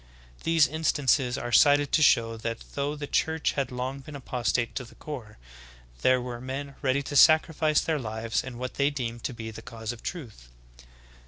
[0.43, 4.83] These instances are cited to show that though the Church had long been apostate to
[4.83, 5.37] the core,
[6.01, 9.61] there v/ere men ready to sacrifice their lives in what they deemed to be the
[9.61, 10.49] cause of truth.